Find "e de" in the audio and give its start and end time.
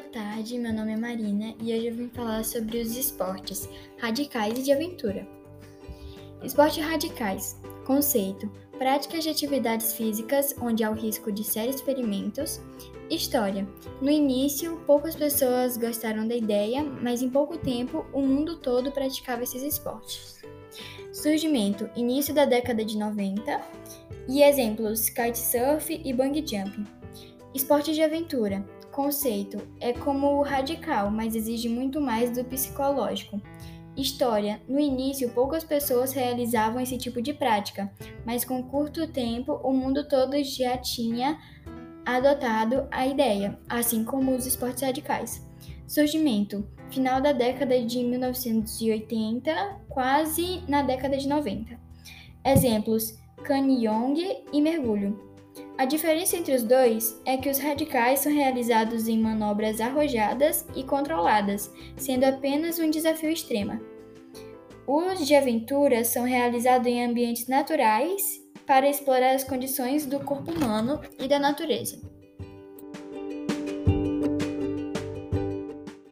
4.58-4.72